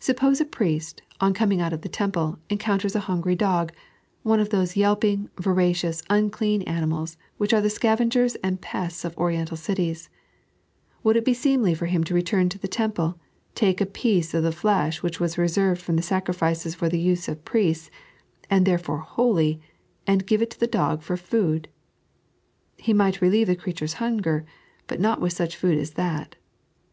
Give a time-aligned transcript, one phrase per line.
[0.00, 3.70] Bup poee a priest, on coming out of the Temple, encounters a hiingiy dog—
[4.24, 9.56] one of those yelping, Toracious, unclean animals, which are the scavengers and pests of Oriental
[9.56, 10.08] cities—
[11.04, 13.16] would it be aeemly for him to return to the Temple,
[13.54, 17.28] take a piece of the flesh which was reserved from the sacrifices for the use
[17.28, 17.90] of priests,
[18.50, 19.60] and therefore hdy,
[20.04, 24.44] and give it to the dog for food i He might relieve the creature's hunger,
[24.88, 26.34] but not with aucfa food as that.